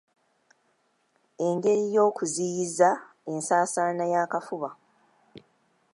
Engeri 1.45 1.83
y’okuziyiza 1.95 2.89
ensaasaana 3.31 4.03
y’akafuba 4.13 4.69